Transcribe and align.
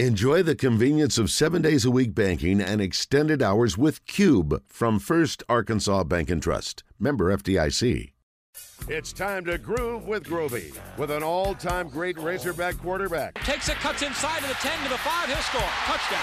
Enjoy 0.00 0.42
the 0.42 0.56
convenience 0.56 1.18
of 1.18 1.30
seven 1.30 1.62
days 1.62 1.84
a 1.84 1.90
week 1.90 2.16
banking 2.16 2.60
and 2.60 2.80
extended 2.80 3.40
hours 3.40 3.78
with 3.78 4.04
Cube 4.06 4.60
from 4.66 4.98
First 4.98 5.44
Arkansas 5.48 6.02
Bank 6.02 6.30
and 6.30 6.42
Trust. 6.42 6.82
Member 6.98 7.32
FDIC. 7.36 8.10
It's 8.88 9.12
time 9.12 9.44
to 9.44 9.56
groove 9.56 10.08
with 10.08 10.24
Grovey 10.24 10.76
with 10.98 11.12
an 11.12 11.22
all 11.22 11.54
time 11.54 11.88
great 11.88 12.18
Razorback 12.18 12.76
quarterback. 12.78 13.34
Takes 13.44 13.68
it, 13.68 13.76
cuts 13.76 14.02
inside 14.02 14.40
to 14.40 14.48
the 14.48 14.54
10 14.54 14.82
to 14.82 14.88
the 14.88 14.98
5. 14.98 15.28
He'll 15.28 15.36
score. 15.36 15.60
Touchdown. 15.60 16.18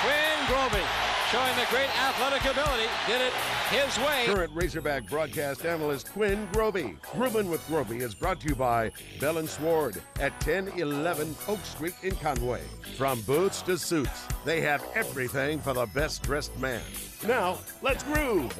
Quinn 0.00 0.46
Grovey 0.46 1.11
showing 1.32 1.56
the 1.56 1.64
great 1.70 1.88
athletic 1.98 2.44
ability. 2.44 2.84
Did 3.06 3.22
it 3.22 3.32
his 3.70 3.98
way. 4.04 4.24
Current 4.26 4.52
Razorback 4.54 5.08
broadcast 5.08 5.64
analyst 5.64 6.12
Quinn 6.12 6.46
Grovey. 6.52 7.00
Grooving 7.10 7.48
with 7.48 7.66
Grovey 7.68 8.02
is 8.02 8.14
brought 8.14 8.38
to 8.40 8.48
you 8.48 8.54
by 8.54 8.90
Bell 9.18 9.38
and 9.38 9.48
Sward 9.48 9.96
at 10.20 10.32
1011 10.46 11.34
Oak 11.48 11.64
Street 11.64 11.94
in 12.02 12.14
Conway. 12.16 12.60
From 12.98 13.22
boots 13.22 13.62
to 13.62 13.78
suits, 13.78 14.28
they 14.44 14.60
have 14.60 14.84
everything 14.94 15.58
for 15.58 15.72
the 15.72 15.86
best 15.86 16.22
dressed 16.22 16.56
man. 16.58 16.82
Now, 17.26 17.60
let's 17.80 18.02
groove. 18.02 18.52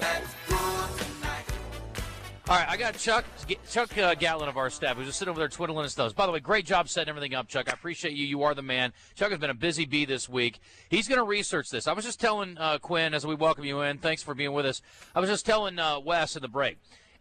All 2.53 2.59
right, 2.59 2.69
I 2.69 2.77
got 2.77 2.99
Chuck 2.99 3.25
Chuck 3.71 3.97
uh, 3.97 4.15
Gatlin 4.15 4.47
of 4.47 4.59
our 4.59 4.69
staff 4.69 4.99
who's 4.99 5.07
just 5.07 5.19
sitting 5.19 5.31
over 5.31 5.39
there 5.39 5.49
twiddling 5.49 5.85
his 5.85 5.95
thumbs. 5.95 6.13
By 6.13 6.27
the 6.27 6.33
way, 6.33 6.39
great 6.39 6.67
job 6.67 6.87
setting 6.87 7.09
everything 7.09 7.35
up, 7.35 7.49
Chuck. 7.49 7.71
I 7.71 7.73
appreciate 7.73 8.13
you. 8.13 8.27
You 8.27 8.43
are 8.43 8.55
the 8.55 8.61
man. 8.61 8.93
Chuck 9.15 9.31
has 9.31 9.41
been 9.41 9.49
a 9.49 9.55
busy 9.55 9.87
bee 9.87 10.05
this 10.05 10.29
week. 10.29 10.61
He's 10.91 11.09
going 11.09 11.17
to 11.17 11.25
research 11.25 11.71
this. 11.71 11.89
I 11.89 11.95
was 11.95 12.05
just 12.05 12.21
telling 12.21 12.59
uh, 12.59 12.77
Quinn 12.77 13.15
as 13.15 13.27
we 13.27 13.35
welcome 13.35 13.65
you 13.65 13.81
in. 13.81 13.97
Thanks 13.97 14.23
for 14.23 14.35
being 14.35 14.53
with 14.53 14.67
us. 14.67 14.83
I 15.15 15.21
was 15.21 15.31
just 15.31 15.47
telling 15.47 15.79
uh, 15.79 16.01
Wes 16.01 16.37
in 16.37 16.43
the 16.43 16.49
break. 16.49 16.77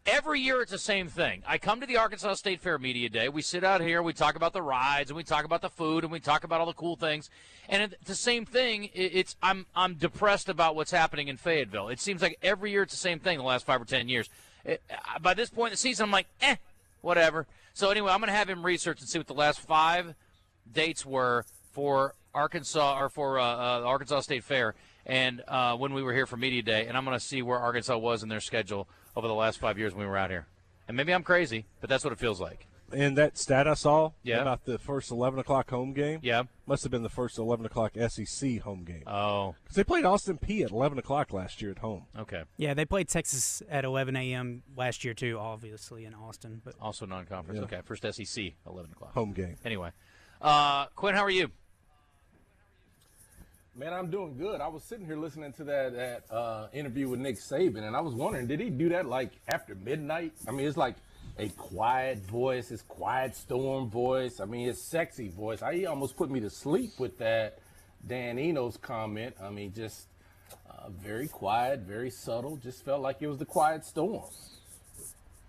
Every 0.05 0.41
year 0.41 0.62
it's 0.62 0.71
the 0.71 0.77
same 0.77 1.07
thing. 1.07 1.43
I 1.48 1.57
come 1.57 1.79
to 1.79 1.88
the 1.88 1.95
Arkansas 1.95 2.34
State 2.34 2.59
Fair 2.59 2.77
Media 2.77 3.07
Day. 3.07 3.29
We 3.29 3.41
sit 3.41 3.63
out 3.63 3.79
here, 3.79 4.04
we 4.04 4.12
talk 4.12 4.35
about 4.35 4.52
the 4.52 4.62
rides, 4.62 5.12
and 5.12 5.16
we 5.16 5.23
talk 5.23 5.45
about 5.45 5.62
the 5.62 5.70
food, 5.70 6.04
and 6.04 6.12
we 6.12 6.20
talk 6.20 6.43
about 6.43 6.59
all 6.59 6.66
the 6.66 6.73
cool 6.73 6.98
things. 6.98 7.29
And 7.70 7.84
it's 7.84 8.04
the 8.04 8.16
same 8.16 8.45
thing. 8.45 8.90
It's 8.93 9.38
I'm 9.41 9.66
I'm 9.77 9.93
depressed 9.93 10.49
about 10.49 10.76
what's 10.76 10.91
happening 10.91 11.29
in 11.29 11.37
Fayetteville. 11.37 11.87
It 11.87 12.02
seems 12.02 12.21
like 12.21 12.37
every 12.43 12.71
year 12.71 12.84
it's 12.84 12.91
the 12.91 12.99
same 12.99 13.20
thing. 13.20 13.37
The 13.37 13.46
last 13.46 13.65
five 13.65 13.82
or 13.82 13.85
ten 13.85 14.09
years. 14.09 14.27
It, 14.65 14.81
by 15.21 15.34
this 15.34 15.49
point 15.49 15.70
in 15.70 15.73
the 15.73 15.77
season, 15.77 16.05
I'm 16.05 16.12
like, 16.12 16.27
eh, 16.41 16.55
whatever. 17.01 17.48
So 17.73 17.90
anyway, 17.90 18.12
I'm 18.12 18.20
going 18.20 18.27
to 18.27 18.35
have 18.35 18.49
him 18.49 18.65
research 18.65 18.99
and 18.99 19.09
see 19.09 19.20
what 19.20 19.27
the 19.27 19.34
last 19.34 19.59
five 19.59 20.13
dates 20.71 21.05
were 21.05 21.45
for 21.71 22.15
Arkansas 22.34 22.99
or 22.99 23.09
for 23.09 23.40
uh, 23.40 23.43
uh, 23.43 23.84
Arkansas 23.85 24.21
State 24.21 24.43
Fair, 24.43 24.76
and 25.05 25.41
uh, 25.48 25.76
when 25.76 25.93
we 25.93 26.03
were 26.03 26.13
here 26.13 26.26
for 26.26 26.37
media 26.37 26.62
day, 26.62 26.87
and 26.87 26.98
I'm 26.98 27.05
going 27.05 27.18
to 27.18 27.26
see 27.26 27.41
where 27.41 27.59
Arkansas 27.59 27.98
was 27.98 28.23
in 28.23 28.29
their 28.29 28.40
schedule 28.40 28.87
over 29.15 29.27
the 29.27 29.34
last 29.34 29.59
five 29.59 29.77
years 29.77 29.93
when 29.93 30.05
we 30.05 30.09
were 30.09 30.18
out 30.18 30.29
here. 30.29 30.48
And 30.87 30.96
maybe 30.96 31.13
I'm 31.13 31.23
crazy, 31.23 31.65
but 31.79 31.90
that's 31.90 32.03
what 32.03 32.13
it 32.13 32.20
feels 32.20 32.40
like 32.40 32.68
and 32.93 33.17
that 33.17 33.37
stat 33.37 33.67
I 33.67 33.73
saw 33.73 34.11
yeah. 34.23 34.41
about 34.41 34.65
the 34.65 34.77
first 34.77 35.11
11 35.11 35.39
o'clock 35.39 35.70
home 35.70 35.93
game, 35.93 36.20
yeah, 36.21 36.43
must 36.65 36.84
have 36.84 36.91
been 36.91 37.03
the 37.03 37.09
first 37.09 37.37
11 37.37 37.65
o'clock 37.65 37.93
SEC 38.09 38.59
home 38.59 38.84
game. 38.84 39.03
Oh, 39.07 39.55
because 39.63 39.75
they 39.75 39.84
played 39.84 40.05
Austin 40.05 40.37
Peay 40.37 40.63
at 40.63 40.71
11 40.71 40.97
o'clock 40.97 41.34
last 41.34 41.62
year 41.62 41.71
at 41.71 41.79
home. 41.79 42.05
Okay. 42.17 42.43
Yeah, 42.57 42.73
they 42.73 42.85
played 42.85 43.07
Texas 43.07 43.62
at 43.69 43.85
11 43.85 44.15
a.m. 44.15 44.63
last 44.75 45.03
year 45.03 45.13
too, 45.13 45.37
obviously 45.39 46.05
in 46.05 46.13
Austin, 46.13 46.62
but 46.63 46.75
also 46.81 47.05
non-conference. 47.05 47.57
Yeah. 47.57 47.65
Okay, 47.65 47.81
first 47.85 48.03
SEC 48.03 48.53
11 48.67 48.91
o'clock 48.91 49.13
home 49.13 49.34
game. 49.34 49.55
Anyway, 49.65 49.91
uh, 50.41 50.87
Quinn, 50.95 51.15
how 51.15 51.23
are 51.23 51.29
you? 51.29 51.51
Man, 53.73 53.93
I'm 53.93 54.12
doing 54.12 54.37
good. 54.37 54.59
I 54.59 54.67
was 54.67 54.84
sitting 54.84 55.05
here 55.05 55.15
listening 55.15 55.53
to 55.53 55.63
that, 55.63 55.95
that 55.95 56.23
uh, 56.29 56.67
interview 56.73 57.07
with 57.07 57.21
Nick 57.21 57.37
Saban, 57.37 57.84
and 57.84 57.95
I 57.95 58.01
was 58.01 58.13
wondering, 58.13 58.45
did 58.45 58.59
he 58.59 58.69
do 58.69 58.89
that 58.89 59.05
like 59.05 59.31
after 59.47 59.75
midnight? 59.75 60.34
I 60.45 60.51
mean, 60.51 60.67
it's 60.67 60.75
like 60.75 60.95
a 61.37 61.49
quiet 61.49 62.20
voice, 62.20 62.70
his 62.70 62.82
quiet 62.84 63.35
storm 63.35 63.90
voice. 63.90 64.40
I 64.40 64.46
mean, 64.46 64.68
his 64.68 64.81
sexy 64.81 65.29
voice. 65.29 65.62
I, 65.62 65.75
he 65.75 65.85
almost 65.85 66.16
put 66.16 66.29
me 66.29 66.40
to 66.41 66.50
sleep 66.50 67.00
with 67.00 67.18
that 67.19 67.59
Dan 68.06 68.38
Enos 68.40 68.78
comment. 68.78 69.35
I 69.41 69.50
mean, 69.50 69.74
just 69.74 70.07
uh, 70.69 70.90
very 70.90 71.28
quiet, 71.28 71.79
very 71.79 72.09
subtle. 72.09 72.57
Just 72.57 72.84
felt 72.84 73.02
like 73.02 73.18
it 73.22 73.28
was 73.28 73.38
the 73.38 73.46
quiet 73.46 73.85
storm. 73.85 74.24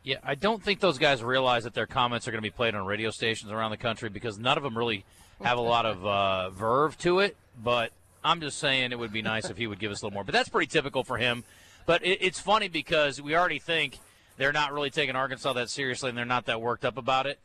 Yeah, 0.05 0.17
I 0.25 0.35
don't 0.35 0.63
think 0.63 0.81
those 0.81 0.99
guys 0.99 1.23
realize 1.23 1.65
that 1.65 1.75
their 1.75 1.87
comments 1.87 2.27
are 2.27 2.33
going 2.33 2.43
to 2.43 2.47
be 2.47 2.51
played 2.51 2.75
on 2.75 2.85
radio 2.85 3.11
stations 3.11 3.53
around 3.53 3.71
the 3.71 3.77
country 3.77 4.09
because 4.09 4.37
none 4.39 4.57
of 4.57 4.65
them 4.65 4.77
really 4.77 5.05
have 5.43 5.59
a 5.59 5.63
lot 5.63 5.87
of 5.87 6.05
uh, 6.05 6.51
verve 6.51 6.99
to 6.99 7.21
it. 7.21 7.37
But 7.63 7.93
I'm 8.25 8.41
just 8.41 8.59
saying 8.59 8.91
it 8.91 8.99
would 8.99 9.13
be 9.13 9.23
nice 9.23 9.49
if 9.49 9.57
he 9.57 9.67
would 9.67 9.79
give 9.79 9.93
us 9.93 10.03
a 10.03 10.07
little 10.07 10.15
more. 10.15 10.25
But 10.25 10.33
that's 10.33 10.49
pretty 10.49 10.67
typical 10.67 11.05
for 11.05 11.19
him. 11.19 11.45
But 11.87 12.05
it, 12.05 12.19
it's 12.21 12.41
funny 12.41 12.69
because 12.69 13.21
we 13.21 13.37
already 13.37 13.59
think– 13.59 13.99
they're 14.43 14.53
not 14.53 14.73
really 14.73 14.91
taking 14.91 15.15
Arkansas 15.15 15.53
that 15.53 15.71
seriously 15.71 16.09
and 16.09 16.19
they're 16.19 16.25
not 16.25 16.47
that 16.47 16.61
worked 16.61 16.85
up 16.85 16.99
about 16.99 17.27
it. 17.27 17.39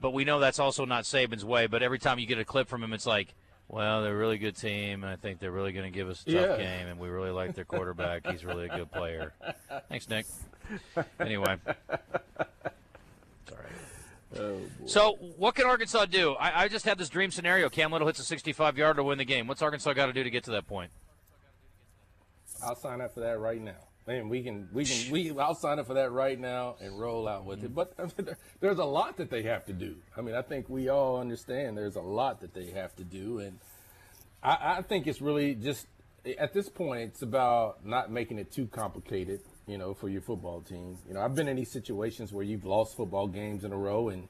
But 0.00 0.12
we 0.12 0.24
know 0.24 0.40
that's 0.40 0.58
also 0.58 0.84
not 0.84 1.04
Saban's 1.04 1.44
way. 1.44 1.68
But 1.68 1.84
every 1.84 2.00
time 2.00 2.18
you 2.18 2.26
get 2.26 2.38
a 2.38 2.44
clip 2.44 2.66
from 2.68 2.82
him, 2.82 2.92
it's 2.92 3.06
like, 3.06 3.34
well, 3.68 4.02
they're 4.02 4.12
a 4.12 4.18
really 4.18 4.38
good 4.38 4.56
team, 4.56 5.04
and 5.04 5.12
I 5.12 5.14
think 5.14 5.38
they're 5.38 5.52
really 5.52 5.72
going 5.72 5.90
to 5.90 5.96
give 5.96 6.08
us 6.08 6.22
a 6.26 6.32
tough 6.32 6.34
yeah. 6.34 6.56
game, 6.56 6.88
and 6.88 6.98
we 6.98 7.08
really 7.08 7.30
like 7.30 7.54
their 7.54 7.64
quarterback. 7.64 8.26
He's 8.26 8.44
really 8.44 8.66
a 8.66 8.76
good 8.76 8.90
player. 8.90 9.32
Thanks, 9.88 10.08
Nick. 10.08 10.26
Anyway. 11.20 11.56
Sorry. 13.48 13.66
Oh, 14.36 14.58
so, 14.86 15.12
what 15.38 15.54
can 15.54 15.66
Arkansas 15.66 16.06
do? 16.06 16.32
I, 16.32 16.64
I, 16.64 16.68
just 16.68 16.84
had 16.84 16.98
this 16.98 17.08
dream 17.08 17.30
scenario. 17.30 17.68
Cam 17.68 17.92
Little 17.92 18.08
hits 18.08 18.18
a 18.18 18.24
65 18.24 18.76
yard 18.76 18.96
to 18.96 19.04
win 19.04 19.18
the 19.18 19.24
game. 19.24 19.46
What's 19.46 19.62
Arkansas 19.62 19.92
got 19.92 20.06
to 20.06 20.12
do 20.12 20.24
to 20.24 20.30
get 20.30 20.44
to 20.44 20.50
that 20.50 20.66
point? 20.66 20.90
I'll 22.62 22.74
sign 22.74 23.00
up 23.00 23.14
for 23.14 23.20
that 23.20 23.38
right 23.38 23.60
now. 23.60 23.76
Man, 24.06 24.28
we 24.28 24.42
can 24.42 24.68
we 24.72 24.84
can 24.84 25.12
we 25.12 25.38
I'll 25.38 25.54
sign 25.54 25.78
up 25.78 25.86
for 25.86 25.94
that 25.94 26.10
right 26.10 26.38
now 26.38 26.76
and 26.80 26.98
roll 26.98 27.28
out 27.28 27.44
with 27.44 27.62
it. 27.62 27.72
Mm-hmm. 27.72 27.74
But 27.74 27.94
I 27.98 28.02
mean, 28.02 28.36
there's 28.60 28.78
a 28.78 28.84
lot 28.84 29.16
that 29.18 29.30
they 29.30 29.42
have 29.42 29.64
to 29.66 29.72
do. 29.72 29.96
I 30.16 30.22
mean, 30.22 30.34
I 30.34 30.42
think 30.42 30.68
we 30.68 30.88
all 30.88 31.20
understand 31.20 31.76
there's 31.76 31.96
a 31.96 32.00
lot 32.00 32.40
that 32.40 32.52
they 32.52 32.70
have 32.70 32.96
to 32.96 33.04
do, 33.04 33.38
and 33.38 33.58
I, 34.42 34.78
I 34.78 34.82
think 34.82 35.06
it's 35.06 35.20
really 35.20 35.54
just 35.54 35.86
at 36.38 36.52
this 36.52 36.68
point 36.68 37.12
it's 37.12 37.22
about 37.22 37.86
not 37.86 38.10
making 38.10 38.38
it 38.38 38.50
too 38.50 38.66
complicated. 38.66 39.40
You 39.68 39.78
know, 39.78 39.94
for 39.94 40.08
your 40.08 40.22
football 40.22 40.60
team. 40.60 40.98
You 41.06 41.14
know, 41.14 41.20
I've 41.20 41.36
been 41.36 41.46
in 41.46 41.54
these 41.54 41.70
situations 41.70 42.32
where 42.32 42.42
you've 42.42 42.64
lost 42.64 42.96
football 42.96 43.28
games 43.28 43.62
in 43.62 43.72
a 43.72 43.76
row 43.76 44.08
and 44.08 44.26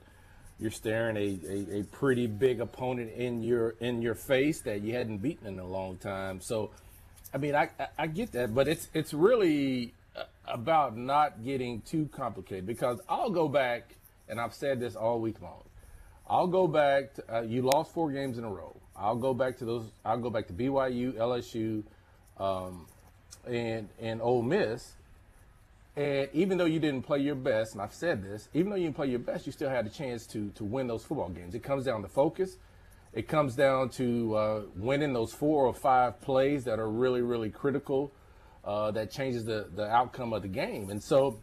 you're 0.58 0.70
staring 0.70 1.16
a, 1.16 1.40
a, 1.48 1.80
a 1.80 1.84
pretty 1.84 2.26
big 2.26 2.60
opponent 2.60 3.12
in 3.12 3.42
your 3.42 3.70
in 3.80 4.02
your 4.02 4.14
face 4.14 4.60
that 4.60 4.82
you 4.82 4.94
hadn't 4.94 5.18
beaten 5.18 5.46
in 5.46 5.58
a 5.58 5.66
long 5.66 5.96
time. 5.96 6.42
So 6.42 6.70
I 7.34 7.38
mean, 7.38 7.54
I, 7.54 7.70
I 7.98 8.06
get 8.06 8.32
that, 8.32 8.54
but 8.54 8.68
it's 8.68 8.88
it's 8.92 9.14
really 9.14 9.94
about 10.46 10.96
not 10.96 11.44
getting 11.44 11.80
too 11.80 12.08
complicated 12.12 12.66
because 12.66 13.00
I'll 13.08 13.30
go 13.30 13.48
back, 13.48 13.94
and 14.28 14.40
I've 14.40 14.54
said 14.54 14.80
this 14.80 14.96
all 14.96 15.20
week 15.20 15.40
long. 15.40 15.62
I'll 16.28 16.46
go 16.46 16.66
back. 16.66 17.14
To, 17.14 17.36
uh, 17.36 17.40
you 17.42 17.62
lost 17.62 17.92
four 17.92 18.10
games 18.12 18.38
in 18.38 18.44
a 18.44 18.50
row. 18.50 18.76
I'll 18.96 19.16
go 19.16 19.32
back 19.32 19.58
to 19.58 19.64
those. 19.64 19.84
I'll 20.04 20.18
go 20.18 20.30
back 20.30 20.46
to 20.48 20.52
BYU, 20.52 21.14
LSU, 21.14 21.82
um, 22.38 22.86
and 23.46 23.88
and 24.00 24.20
Ole 24.20 24.42
Miss. 24.42 24.92
And 25.96 26.28
even 26.32 26.56
though 26.56 26.64
you 26.64 26.80
didn't 26.80 27.02
play 27.02 27.18
your 27.18 27.34
best, 27.34 27.72
and 27.72 27.82
I've 27.82 27.92
said 27.92 28.22
this, 28.22 28.48
even 28.54 28.70
though 28.70 28.76
you 28.76 28.84
didn't 28.84 28.96
play 28.96 29.08
your 29.08 29.18
best, 29.18 29.44
you 29.46 29.52
still 29.52 29.68
had 29.68 29.86
a 29.86 29.90
chance 29.90 30.26
to 30.28 30.50
to 30.50 30.64
win 30.64 30.86
those 30.86 31.04
football 31.04 31.30
games. 31.30 31.54
It 31.54 31.62
comes 31.62 31.84
down 31.84 32.02
to 32.02 32.08
focus. 32.08 32.56
It 33.14 33.28
comes 33.28 33.54
down 33.54 33.90
to 33.90 34.34
uh, 34.36 34.62
winning 34.74 35.12
those 35.12 35.32
four 35.32 35.66
or 35.66 35.74
five 35.74 36.20
plays 36.22 36.64
that 36.64 36.78
are 36.78 36.88
really, 36.88 37.20
really 37.20 37.50
critical. 37.50 38.12
Uh, 38.64 38.92
that 38.92 39.10
changes 39.10 39.44
the 39.44 39.68
the 39.74 39.84
outcome 39.88 40.32
of 40.32 40.42
the 40.42 40.48
game. 40.48 40.88
And 40.88 41.02
so, 41.02 41.40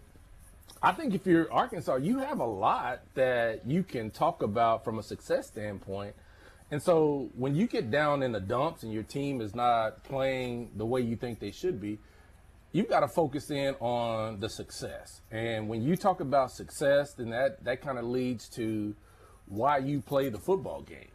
I 0.82 0.94
think 0.94 1.14
if 1.14 1.28
you're 1.28 1.52
Arkansas, 1.52 1.98
you 1.98 2.20
have 2.20 2.40
a 2.40 2.46
lot 2.46 3.02
that 3.16 3.68
you 3.68 3.84
can 3.84 4.10
talk 4.10 4.42
about 4.42 4.86
from 4.86 5.00
a 5.00 5.04
success 5.04 5.48
standpoint. 5.48 6.16
And 6.72 6.82
so, 6.82 7.30
when 7.36 7.56
you 7.56 7.68
get 7.68 7.92
down 7.92 8.24
in 8.24 8.32
the 8.32 8.40
dumps 8.40 8.84
and 8.84 8.94
your 8.94 9.04
team 9.04 9.42
is 9.42 9.54
not 9.54 10.04
playing 10.06 10.72
the 10.78 10.86
way 10.86 11.02
you 11.02 11.18
think 11.18 11.40
they 11.40 11.52
should 11.52 11.82
be, 11.82 12.00
you've 12.72 12.90
got 12.90 13.02
to 13.02 13.08
focus 13.10 13.52
in 13.52 13.76
on 13.82 14.40
the 14.40 14.50
success. 14.50 15.22
And 15.30 15.68
when 15.68 15.82
you 15.82 15.98
talk 15.98 16.22
about 16.22 16.52
success, 16.52 17.14
then 17.14 17.32
that 17.32 17.64
that 17.66 17.82
kind 17.82 18.00
of 18.00 18.06
leads 18.06 18.48
to 18.56 18.96
why 19.48 19.80
you 19.80 20.00
play 20.00 20.30
the 20.30 20.40
football 20.40 20.82
game. 20.82 21.10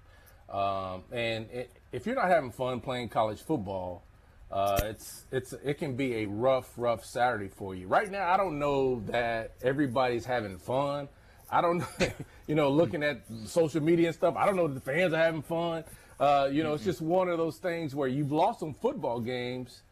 Um, 0.49 1.03
and 1.13 1.51
it, 1.51 1.71
if 1.93 2.07
you're 2.07 2.15
not 2.15 2.29
having 2.29 2.51
fun 2.51 2.81
playing 2.81 3.09
college 3.09 3.41
football, 3.41 4.05
uh, 4.51 4.81
it's 4.85 5.25
it's 5.33 5.53
it 5.65 5.79
can 5.79 5.97
be 5.97 6.17
a 6.17 6.27
rough, 6.27 6.73
rough 6.77 7.05
Saturday 7.05 7.49
for 7.49 7.75
you. 7.75 7.89
Right 7.89 8.11
now, 8.11 8.31
I 8.31 8.37
don't 8.37 8.59
know 8.59 9.01
that 9.07 9.53
everybody's 9.63 10.25
having 10.25 10.59
fun. 10.59 11.09
I 11.51 11.61
don't, 11.61 11.85
you 12.47 12.55
know, 12.55 12.71
looking 12.71 13.03
at 13.03 13.23
social 13.47 13.83
media 13.83 14.09
and 14.09 14.15
stuff. 14.15 14.37
I 14.37 14.47
don't 14.47 14.57
know 14.57 14.69
that 14.69 14.75
the 14.75 14.93
fans 14.93 15.13
are 15.13 15.19
having 15.19 15.43
fun. 15.43 15.85
Uh, 16.19 16.49
you 16.51 16.63
know, 16.63 16.71
mm-hmm. 16.71 16.77
it's 16.77 16.85
just 16.85 17.01
one 17.01 17.29
of 17.29 17.39
those 17.39 17.59
things 17.59 17.95
where 17.95 18.09
you've 18.09 18.33
lost 18.33 18.61
some 18.61 18.75
football 18.75 19.21
games. 19.21 19.83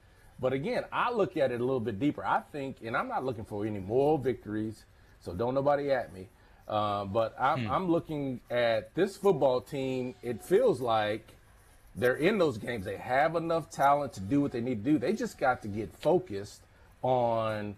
But 0.41 0.53
again, 0.53 0.85
I 0.93 1.13
look 1.13 1.37
at 1.37 1.53
it 1.53 1.61
a 1.61 1.65
little 1.65 1.81
bit 1.81 2.01
deeper. 2.01 2.25
I 2.25 2.41
think, 2.41 2.79
and 2.85 2.97
I'm 2.97 3.09
not 3.09 3.25
looking 3.25 3.45
for 3.45 3.65
any 3.65 3.79
moral 3.79 4.19
victories, 4.19 4.85
so 5.21 5.35
don't 5.35 5.55
nobody 5.55 5.91
at 5.93 6.13
me. 6.13 6.29
Uh, 6.69 7.05
but 7.05 7.35
I'm, 7.41 7.67
hmm. 7.67 7.71
I'm 7.71 7.91
looking 7.91 8.41
at 8.51 8.95
this 8.95 9.17
football 9.17 9.61
team. 9.61 10.15
It 10.23 10.43
feels 10.43 10.81
like 10.81 11.27
they're 11.95 12.17
in 12.17 12.39
those 12.39 12.59
games. 12.59 12.85
They 12.85 12.97
have 12.97 13.37
enough 13.37 13.71
talent 13.71 14.15
to 14.15 14.21
do 14.21 14.41
what 14.41 14.53
they 14.53 14.61
need 14.61 14.85
to 14.85 14.93
do. 14.93 14.99
They 14.99 15.13
just 15.13 15.39
got 15.39 15.63
to 15.63 15.69
get 15.69 15.95
focused 15.95 16.63
on, 17.03 17.77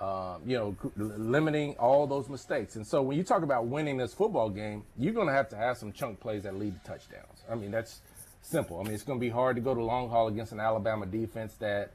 um, 0.00 0.42
you 0.46 0.56
know, 0.56 0.76
limiting 0.96 1.74
all 1.74 2.06
those 2.06 2.28
mistakes. 2.28 2.76
And 2.76 2.86
so 2.86 3.02
when 3.02 3.18
you 3.18 3.24
talk 3.24 3.42
about 3.42 3.66
winning 3.66 3.96
this 3.96 4.14
football 4.14 4.48
game, 4.48 4.84
you're 4.96 5.12
going 5.12 5.26
to 5.26 5.34
have 5.34 5.48
to 5.50 5.56
have 5.56 5.76
some 5.76 5.92
chunk 5.92 6.20
plays 6.20 6.44
that 6.44 6.56
lead 6.56 6.74
to 6.82 6.90
touchdowns. 6.90 7.44
I 7.50 7.56
mean, 7.56 7.70
that's 7.70 8.00
simple. 8.42 8.80
I 8.80 8.84
mean, 8.84 8.94
it's 8.94 9.02
going 9.02 9.18
to 9.18 9.20
be 9.20 9.30
hard 9.30 9.56
to 9.56 9.62
go 9.62 9.74
the 9.74 9.82
long 9.82 10.08
haul 10.08 10.28
against 10.28 10.52
an 10.52 10.60
Alabama 10.60 11.04
defense 11.04 11.54
that 11.56 11.92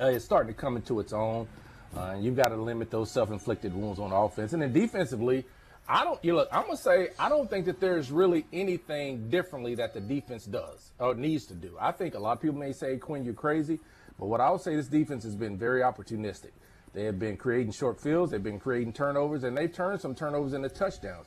uh, 0.00 0.06
is 0.06 0.24
starting 0.24 0.52
to 0.52 0.60
come 0.60 0.76
into 0.76 1.00
its 1.00 1.12
own. 1.12 1.46
Uh, 1.96 2.16
you've 2.18 2.36
got 2.36 2.48
to 2.48 2.56
limit 2.56 2.90
those 2.90 3.10
self-inflicted 3.10 3.74
wounds 3.74 3.98
on 4.00 4.12
offense. 4.12 4.52
And 4.52 4.62
then 4.62 4.72
defensively, 4.72 5.44
I 5.88 6.02
don't. 6.04 6.22
You 6.24 6.34
look. 6.36 6.48
I'm 6.50 6.62
gonna 6.62 6.76
say 6.76 7.08
I 7.18 7.28
don't 7.28 7.48
think 7.48 7.66
that 7.66 7.78
there's 7.78 8.10
really 8.10 8.46
anything 8.52 9.28
differently 9.28 9.74
that 9.76 9.92
the 9.92 10.00
defense 10.00 10.46
does 10.46 10.92
or 10.98 11.14
needs 11.14 11.46
to 11.46 11.54
do. 11.54 11.76
I 11.78 11.92
think 11.92 12.14
a 12.14 12.18
lot 12.18 12.32
of 12.32 12.42
people 12.42 12.56
may 12.56 12.72
say, 12.72 12.96
Quinn, 12.96 13.24
you're 13.24 13.34
crazy, 13.34 13.80
but 14.18 14.26
what 14.26 14.40
I 14.40 14.50
would 14.50 14.62
say, 14.62 14.76
this 14.76 14.88
defense 14.88 15.24
has 15.24 15.36
been 15.36 15.58
very 15.58 15.82
opportunistic. 15.82 16.52
They 16.94 17.04
have 17.04 17.18
been 17.18 17.36
creating 17.36 17.72
short 17.72 18.00
fields. 18.00 18.32
They've 18.32 18.42
been 18.42 18.60
creating 18.60 18.94
turnovers, 18.94 19.44
and 19.44 19.56
they've 19.56 19.72
turned 19.72 20.00
some 20.00 20.14
turnovers 20.14 20.54
into 20.54 20.68
touchdowns. 20.70 21.26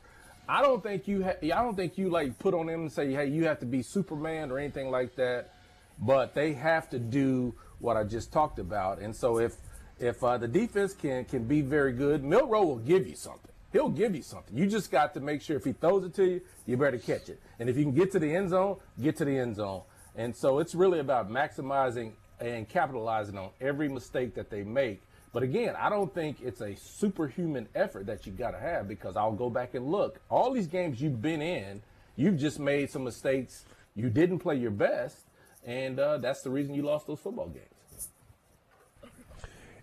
I 0.49 0.61
don't 0.61 0.81
think 0.81 1.07
you. 1.07 1.23
Ha- 1.23 1.37
I 1.43 1.61
don't 1.61 1.75
think 1.75 1.97
you 1.97 2.09
like 2.09 2.39
put 2.39 2.53
on 2.53 2.65
them 2.65 2.81
and 2.81 2.91
say, 2.91 3.11
"Hey, 3.13 3.27
you 3.27 3.45
have 3.45 3.59
to 3.59 3.65
be 3.65 3.83
Superman" 3.83 4.49
or 4.49 4.57
anything 4.57 4.89
like 4.89 5.15
that. 5.17 5.53
But 5.99 6.33
they 6.33 6.53
have 6.53 6.89
to 6.91 6.99
do 6.99 7.53
what 7.79 7.97
I 7.97 8.03
just 8.03 8.31
talked 8.31 8.59
about. 8.59 8.99
And 8.99 9.15
so 9.15 9.39
if 9.39 9.55
if 9.99 10.23
uh, 10.23 10.37
the 10.37 10.47
defense 10.47 10.93
can 10.93 11.25
can 11.25 11.45
be 11.45 11.61
very 11.61 11.93
good, 11.93 12.23
Milroe 12.23 12.63
will 12.63 12.77
give 12.77 13.07
you 13.07 13.15
something. 13.15 13.51
He'll 13.73 13.89
give 13.89 14.15
you 14.15 14.21
something. 14.21 14.55
You 14.57 14.65
just 14.67 14.91
got 14.91 15.13
to 15.15 15.19
make 15.19 15.41
sure 15.41 15.57
if 15.57 15.65
he 15.65 15.73
throws 15.73 16.05
it 16.05 16.13
to 16.15 16.25
you, 16.25 16.41
you 16.65 16.77
better 16.77 16.97
catch 16.97 17.29
it. 17.29 17.39
And 17.59 17.69
if 17.69 17.77
you 17.77 17.83
can 17.83 17.93
get 17.93 18.11
to 18.13 18.19
the 18.19 18.33
end 18.33 18.49
zone, 18.49 18.77
get 19.01 19.17
to 19.17 19.25
the 19.25 19.37
end 19.37 19.57
zone. 19.57 19.81
And 20.15 20.35
so 20.35 20.59
it's 20.59 20.73
really 20.73 20.99
about 20.99 21.29
maximizing 21.29 22.13
and 22.39 22.67
capitalizing 22.67 23.37
on 23.37 23.49
every 23.59 23.89
mistake 23.89 24.35
that 24.35 24.49
they 24.49 24.63
make. 24.63 25.01
But 25.33 25.43
again, 25.43 25.75
I 25.77 25.89
don't 25.89 26.13
think 26.13 26.37
it's 26.41 26.61
a 26.61 26.75
superhuman 26.75 27.67
effort 27.75 28.07
that 28.07 28.25
you 28.25 28.31
got 28.31 28.51
to 28.51 28.59
have 28.59 28.87
because 28.87 29.17
I'll 29.17 29.33
go 29.33 29.49
back 29.49 29.75
and 29.75 29.91
look. 29.91 30.19
All 30.29 30.51
these 30.51 30.67
games 30.67 31.01
you've 31.01 31.21
been 31.21 31.41
in, 31.41 31.81
you've 32.15 32.37
just 32.37 32.59
made 32.59 32.89
some 32.89 33.03
mistakes. 33.03 33.65
You 33.95 34.09
didn't 34.09 34.39
play 34.39 34.55
your 34.55 34.71
best, 34.71 35.17
and 35.65 35.99
uh, 35.99 36.17
that's 36.17 36.41
the 36.41 36.49
reason 36.49 36.73
you 36.73 36.83
lost 36.83 37.07
those 37.07 37.19
football 37.19 37.49
games. 37.49 37.76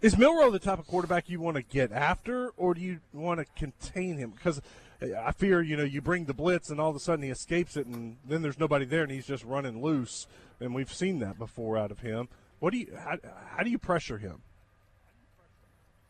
Is 0.05 0.19
Milroe 0.19 0.51
the 0.51 0.59
type 0.59 0.79
of 0.79 0.87
quarterback 0.87 1.31
you 1.31 1.41
want 1.41 1.57
to 1.57 1.63
get 1.63 1.91
after, 1.91 2.51
or 2.59 2.75
do 2.75 2.83
you 2.83 3.01
want 3.15 3.41
to 3.41 3.47
contain 3.57 4.19
him? 4.19 4.33
Because 4.33 4.61
I 5.01 5.33
fear, 5.33 5.63
you 5.63 5.79
know, 5.79 5.83
you 5.83 6.03
bring 6.03 6.27
the 6.27 6.35
blitz 6.35 6.69
and 6.69 6.79
all 6.79 6.91
of 6.91 6.97
a 6.97 7.01
sudden 7.01 7.25
he 7.25 7.31
escapes 7.31 7.75
it, 7.75 7.87
and 7.87 8.19
then 8.23 8.43
there's 8.43 8.59
nobody 8.59 8.85
there, 8.85 9.05
and 9.05 9.11
he's 9.11 9.27
just 9.27 9.43
running 9.45 9.81
loose. 9.81 10.27
And 10.61 10.75
we've 10.75 10.93
seen 10.93 11.21
that 11.21 11.39
before 11.39 11.79
out 11.79 11.91
of 11.91 12.01
him. 12.01 12.29
What 12.59 12.75
do 12.75 12.81
you? 12.81 12.95
How, 13.03 13.17
how 13.57 13.63
do 13.63 13.71
you 13.71 13.79
pressure 13.79 14.19
him? 14.19 14.43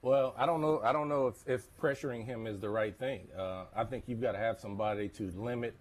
Well, 0.02 0.35
I 0.37 0.44
don't 0.44 0.61
know. 0.61 0.81
I 0.82 0.93
don't 0.93 1.08
know 1.08 1.29
if, 1.29 1.37
if 1.47 1.64
pressuring 1.81 2.26
him 2.26 2.49
is 2.49 2.58
the 2.58 2.70
right 2.70 2.99
thing. 2.99 3.29
Uh, 3.38 3.67
I 3.76 3.85
think 3.85 4.08
you've 4.08 4.20
got 4.20 4.32
to 4.32 4.38
have 4.38 4.58
somebody 4.58 5.08
to 5.11 5.31
limit 5.37 5.76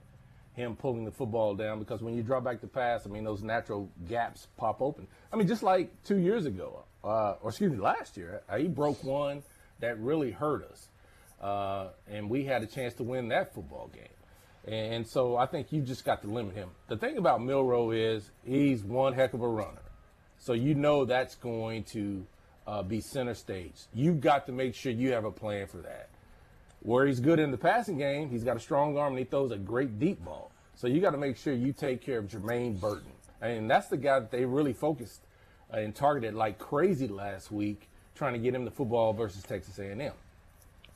him 0.56 0.76
pulling 0.76 1.06
the 1.06 1.12
football 1.12 1.56
down 1.56 1.80
because 1.80 2.02
when 2.02 2.14
you 2.14 2.24
draw 2.24 2.40
back 2.40 2.62
the 2.62 2.68
pass, 2.68 3.06
I 3.06 3.10
mean, 3.10 3.24
those 3.24 3.44
natural 3.44 3.90
gaps 4.08 4.48
pop 4.58 4.82
open. 4.82 5.08
I 5.32 5.36
mean, 5.36 5.48
just 5.48 5.64
like 5.64 5.92
two 6.04 6.20
years 6.20 6.46
ago, 6.46 6.86
uh, 7.04 7.36
or 7.42 7.50
excuse 7.50 7.72
me, 7.72 7.78
last 7.78 8.18
year, 8.18 8.42
uh, 8.48 8.58
he 8.58 8.68
broke 8.68 9.04
one 9.04 9.44
that 9.80 10.00
really 10.00 10.32
hurt 10.32 10.64
us. 10.72 10.90
Uh, 11.42 11.90
and 12.08 12.30
we 12.30 12.46
had 12.46 12.64
a 12.64 12.68
chance 12.68 12.94
to 12.96 13.04
win 13.04 13.28
that 13.30 13.54
football 13.54 13.90
game. 13.94 14.08
And 14.66 15.06
so 15.06 15.36
I 15.36 15.46
think 15.46 15.74
you 15.74 15.82
just 15.82 16.06
got 16.06 16.22
to 16.22 16.28
limit 16.28 16.56
him. 16.56 16.70
The 16.88 16.96
thing 16.96 17.18
about 17.18 17.44
Milroe 17.44 17.92
is 17.92 18.32
he's 18.46 18.82
one 18.82 19.14
heck 19.14 19.34
of 19.34 19.42
a 19.42 19.48
runner. 19.48 19.82
So 20.38 20.54
you 20.54 20.76
know 20.76 21.04
that's 21.04 21.36
going 21.36 21.84
to 21.94 22.26
uh, 22.66 22.84
be 22.84 23.02
center 23.02 23.34
stage. 23.34 23.76
You've 23.94 24.22
got 24.22 24.46
to 24.46 24.54
make 24.54 24.76
sure 24.76 24.92
you 24.92 25.12
have 25.12 25.26
a 25.26 25.32
plan 25.32 25.68
for 25.68 25.78
that. 25.78 26.10
Where 26.84 27.06
he's 27.06 27.20
good 27.20 27.40
in 27.40 27.52
the 27.52 27.58
passing 27.58 27.98
game, 27.98 28.30
he's 28.30 28.44
got 28.44 28.58
a 28.58 28.60
strong 28.60 28.98
arm 28.98 29.14
and 29.14 29.20
he 29.20 29.26
throws 29.26 29.52
a 29.52 29.58
great 29.58 30.00
deep 30.00 30.24
ball. 30.24 30.52
So 30.76 30.88
you 30.88 31.00
got 31.00 31.12
to 31.12 31.18
make 31.18 31.38
sure 31.38 31.54
you 31.54 31.72
take 31.72 32.02
care 32.02 32.20
of 32.20 32.28
Jermaine 32.28 32.80
Burton. 32.80 33.12
And 33.42 33.70
that's 33.70 33.88
the 33.88 33.98
guy 33.98 34.20
that 34.20 34.32
they 34.32 34.46
really 34.46 34.74
focused 34.74 35.22
uh, 35.74 35.78
and 35.78 35.96
targeted 35.96 36.34
like 36.34 36.60
crazy 36.60 37.08
last 37.08 37.52
week, 37.52 37.90
trying 38.16 38.34
to 38.34 38.40
get 38.40 38.54
him 38.54 38.66
the 38.66 38.72
football 38.72 39.14
versus 39.14 39.44
Texas 39.44 39.80
A&M. 39.80 40.12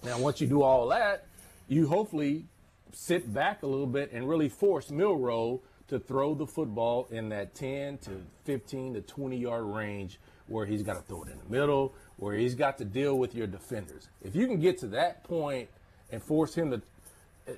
Now, 0.04 0.20
once 0.20 0.42
you 0.42 0.48
do 0.48 0.62
all 0.62 0.88
that, 0.90 1.26
you 1.68 1.88
hopefully 1.88 2.46
sit 2.92 3.34
back 3.34 3.64
a 3.64 3.68
little 3.68 3.88
bit 3.88 4.12
and 4.12 4.28
really 4.28 4.50
force 4.50 4.90
Milroe 4.92 5.62
to 5.88 6.00
throw 6.00 6.36
the 6.36 6.46
football 6.46 7.08
in 7.12 7.30
that 7.30 7.56
10 7.56 7.98
to 8.00 8.22
15 8.44 8.96
to 8.96 9.02
20 9.02 9.38
yard 9.38 9.64
range 9.64 10.20
where 10.48 10.66
he's 10.66 10.84
got 10.84 10.94
to 10.96 11.02
throw 11.02 11.24
it 11.24 11.30
in 11.30 11.38
the 11.38 11.50
middle, 11.50 11.94
where 12.18 12.36
he's 12.36 12.56
got 12.56 12.78
to 12.78 12.86
deal 12.86 13.18
with 13.18 13.36
your 13.36 13.48
defenders. 13.48 14.08
If 14.22 14.36
you 14.36 14.48
can 14.48 14.60
get 14.60 14.78
to 14.80 14.88
that 14.88 15.24
point 15.24 15.70
and 16.12 16.22
force 16.22 16.56
him 16.56 16.72
to, 16.72 16.82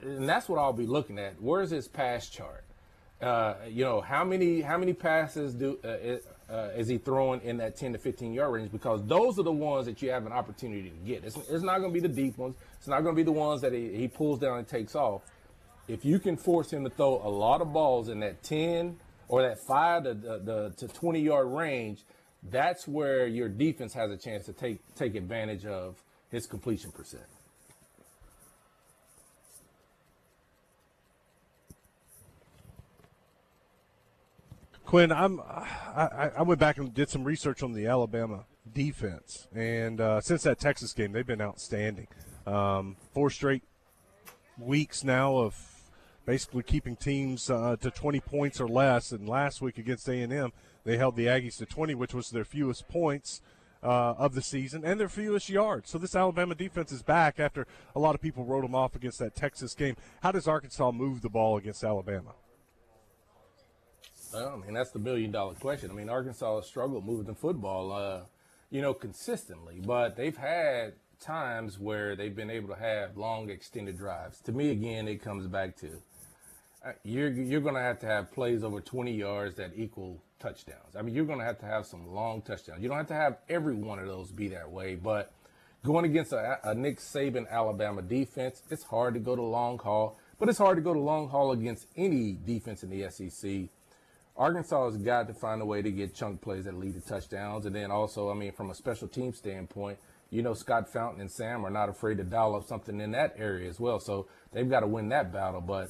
and 0.02 0.28
that's 0.28 0.50
what 0.50 0.60
I'll 0.60 0.74
be 0.74 0.88
looking 0.88 1.20
at. 1.20 1.42
Where's 1.42 1.70
his 1.70 1.88
pass 1.88 2.30
chart? 2.30 2.64
Uh, 3.22 3.56
you 3.68 3.84
know, 3.84 4.00
how 4.02 4.24
many 4.24 4.62
how 4.62 4.78
many 4.78 4.94
passes 4.94 5.54
do 5.54 5.78
uh, 5.84 6.54
uh, 6.54 6.70
is 6.76 6.88
he 6.88 6.98
throwing 6.98 7.42
in 7.42 7.58
that 7.58 7.76
10 7.76 7.94
to 7.94 8.00
15 8.00 8.34
yard 8.34 8.54
range? 8.54 8.72
Because 8.72 9.06
those 9.06 9.38
are 9.38 9.44
the 9.44 9.52
ones 9.52 9.86
that 9.86 10.02
you 10.02 10.10
have 10.12 10.26
an 10.26 10.32
opportunity 10.32 10.90
to 10.90 10.96
get. 11.06 11.24
It's, 11.26 11.38
it's 11.50 11.64
not 11.64 11.80
going 11.80 11.94
to 11.94 12.02
be 12.02 12.08
the 12.08 12.14
deep 12.14 12.38
ones. 12.38 12.56
It's 12.78 12.88
not 12.88 13.02
going 13.02 13.16
to 13.16 13.20
be 13.20 13.24
the 13.24 13.32
ones 13.32 13.62
that 13.62 13.74
he, 13.74 13.94
he 13.96 14.08
pulls 14.08 14.40
down 14.40 14.58
and 14.58 14.68
takes 14.68 14.96
off. 14.96 15.22
If 15.88 16.06
you 16.06 16.20
can 16.20 16.38
force 16.38 16.72
him 16.72 16.84
to 16.86 16.90
throw 16.90 17.22
a 17.24 17.30
lot 17.30 17.62
of 17.62 17.74
balls 17.74 18.10
in 18.10 18.20
that 18.22 18.42
10 18.44 18.98
or 19.28 19.42
that 19.42 19.58
5 19.68 20.04
to, 20.04 20.14
the, 20.14 20.40
the, 20.40 20.74
to 20.78 20.88
20 20.88 21.20
yard 21.20 21.48
range, 21.48 22.04
that's 22.44 22.88
where 22.88 23.28
your 23.28 23.50
defense 23.50 23.94
has 23.94 24.12
a 24.12 24.18
chance 24.18 24.46
to 24.46 24.54
take 24.54 24.80
take 24.96 25.16
advantage 25.16 25.66
of 25.66 26.02
his 26.32 26.48
completion 26.48 26.92
percent. 26.92 27.24
Quinn, 34.90 35.12
I'm 35.12 35.40
I, 35.40 36.32
I 36.40 36.42
went 36.42 36.60
back 36.60 36.80
and 36.80 36.92
did 36.92 37.10
some 37.10 37.24
research 37.24 37.62
on 37.62 37.74
the 37.74 37.86
Alabama 37.86 38.46
defense, 38.74 39.48
and 39.54 40.02
uh, 40.02 40.20
since 40.20 40.42
that 40.42 40.60
Texas 40.60 40.94
game, 40.94 41.12
they've 41.12 41.28
been 41.28 41.44
outstanding. 41.44 42.08
Um, 42.48 42.98
four 43.14 43.30
straight 43.30 43.62
weeks 44.58 45.04
now 45.04 45.38
of 45.38 45.56
basically 46.26 46.64
keeping 46.64 46.96
teams 46.96 47.52
uh, 47.52 47.76
to 47.82 47.92
20 47.92 48.20
points 48.22 48.60
or 48.60 48.68
less. 48.68 49.12
And 49.12 49.30
last 49.30 49.62
week 49.62 49.78
against 49.78 50.10
A&M, 50.10 50.52
they 50.86 50.98
held 50.98 51.16
the 51.16 51.28
Aggies 51.28 51.58
to 51.58 51.68
20, 51.68 51.94
which 51.94 52.16
was 52.16 52.32
their 52.32 52.44
fewest 52.44 52.88
points 52.88 53.44
uh, 53.84 54.16
of 54.18 54.34
the 54.34 54.42
season 54.42 54.84
and 54.84 55.00
their 55.00 55.08
fewest 55.08 55.50
yards. 55.50 55.92
So 55.92 56.00
this 56.00 56.16
Alabama 56.16 56.56
defense 56.56 56.92
is 56.92 57.04
back 57.04 57.40
after 57.40 57.68
a 57.96 58.00
lot 58.00 58.16
of 58.16 58.22
people 58.22 58.44
wrote 58.44 58.64
them 58.64 58.74
off 58.74 58.96
against 58.96 59.20
that 59.20 59.36
Texas 59.36 59.76
game. 59.76 59.98
How 60.24 60.32
does 60.32 60.48
Arkansas 60.48 60.92
move 60.92 61.22
the 61.22 61.30
ball 61.30 61.58
against 61.58 61.84
Alabama? 61.84 62.34
Well, 64.34 64.54
I 64.62 64.66
mean, 64.66 64.74
that's 64.74 64.92
the 64.92 65.00
million 65.00 65.32
dollar 65.32 65.56
question. 65.56 65.90
I 65.90 65.94
mean, 65.94 66.10
Arkansas 66.10 66.58
has 66.58 66.68
struggled 66.68 67.06
moving 67.06 67.26
the 67.26 67.34
football, 67.34 67.92
uh, 67.92 68.22
you 68.70 68.82
know, 68.82 68.94
consistently, 68.94 69.82
but 69.84 70.16
they've 70.16 70.38
had 70.38 70.94
times 71.20 71.80
where 71.80 72.16
they've 72.16 72.36
been 72.36 72.50
able 72.50 72.70
to 72.70 72.80
have 72.80 73.18
long 73.18 73.50
extended 73.50 73.98
drives. 73.98 74.40
To 74.42 74.52
me, 74.52 74.72
again, 74.72 75.08
it 75.08 75.22
comes 75.22 75.48
back 75.48 75.76
to 75.78 76.02
uh, 76.86 76.92
you're 77.04 77.30
you're 77.30 77.62
going 77.62 77.76
to 77.76 77.82
have 77.82 78.00
to 78.00 78.06
have 78.06 78.32
plays 78.32 78.64
over 78.64 78.80
20 78.80 79.12
yards 79.12 79.56
that 79.56 79.72
equal 79.76 80.22
touchdowns. 80.40 80.96
I 80.96 81.02
mean, 81.02 81.14
you're 81.14 81.26
going 81.26 81.40
to 81.40 81.46
have 81.46 81.60
to 81.60 81.66
have 81.66 81.86
some 81.86 82.14
long 82.14 82.42
touchdowns. 82.42 82.82
You 82.82 82.88
don't 82.88 82.98
have 82.98 83.08
to 83.08 83.16
have 83.16 83.38
every 83.50 83.76
one 83.76 84.00
of 84.00 84.08
those 84.08 84.32
be 84.32 84.50
that 84.50 84.72
way, 84.72 84.96
but 84.96 85.34
going 85.84 86.06
against 86.06 86.32
a, 86.32 86.60
a 86.64 86.74
Nick 86.76 87.00
Saban 87.00 87.50
Alabama 87.50 88.02
defense, 88.02 88.62
it's 88.70 88.84
hard 88.84 89.14
to 89.16 89.20
go 89.20 89.36
to 89.36 89.42
long 89.42 89.78
haul, 89.80 90.18
but 90.38 90.48
it's 90.48 90.58
hard 90.58 90.78
to 90.78 90.82
go 90.82 90.94
to 90.94 91.00
long 91.00 91.28
haul 91.30 91.52
against 91.52 91.88
any 91.98 92.38
defense 92.46 92.84
in 92.84 92.90
the 92.90 93.10
SEC. 93.10 93.70
Arkansas 94.40 94.86
has 94.86 94.98
got 94.98 95.28
to 95.28 95.34
find 95.34 95.62
a 95.62 95.66
way 95.66 95.82
to 95.82 95.92
get 95.92 96.16
chunk 96.16 96.40
plays 96.40 96.64
that 96.64 96.80
lead 96.80 96.94
to 96.94 97.02
touchdowns. 97.02 97.66
And 97.66 97.76
then 97.76 97.92
also, 97.92 98.32
I 98.32 98.34
mean, 98.34 98.54
from 98.54 98.72
a 98.72 98.74
special 98.74 99.10
team 99.10 99.34
standpoint, 99.34 100.00
you 100.32 100.42
know, 100.42 100.54
Scott 100.54 100.88
Fountain 100.88 101.20
and 101.20 101.30
Sam 101.30 101.66
are 101.66 101.70
not 101.70 101.90
afraid 101.90 102.18
to 102.18 102.24
dial 102.24 102.56
up 102.56 102.64
something 102.64 103.02
in 103.02 103.12
that 103.12 103.36
area 103.38 103.70
as 103.70 103.82
well. 103.82 104.00
So 104.00 104.28
they've 104.54 104.70
got 104.70 104.80
to 104.80 104.88
win 104.88 105.10
that 105.10 105.34
battle. 105.34 105.60
But, 105.60 105.90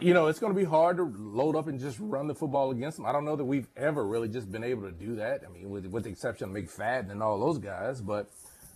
you 0.00 0.14
know, 0.14 0.28
it's 0.28 0.38
going 0.38 0.54
to 0.54 0.58
be 0.58 0.64
hard 0.64 0.96
to 0.96 1.02
load 1.02 1.54
up 1.54 1.68
and 1.68 1.78
just 1.78 1.98
run 2.00 2.28
the 2.28 2.34
football 2.34 2.70
against 2.70 2.96
them. 2.96 3.04
I 3.04 3.12
don't 3.12 3.26
know 3.26 3.36
that 3.36 3.44
we've 3.44 3.68
ever 3.76 4.06
really 4.06 4.28
just 4.28 4.50
been 4.50 4.64
able 4.64 4.84
to 4.84 4.92
do 4.92 5.16
that. 5.16 5.42
I 5.46 5.52
mean, 5.52 5.68
with, 5.68 5.84
with 5.86 6.04
the 6.04 6.10
exception 6.10 6.48
of 6.48 6.56
McFadden 6.56 7.10
and 7.10 7.22
all 7.22 7.38
those 7.38 7.58
guys. 7.58 8.00
But 8.00 8.30